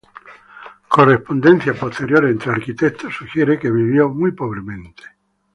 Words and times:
Correspondencia 0.95 1.75
posterior 1.75 2.25
entre 2.25 2.49
arquitectos 2.53 3.13
sugiere 3.13 3.59
que 3.59 3.69
vivió 3.69 4.09
muy 4.09 4.31
pobremente. 4.31 5.03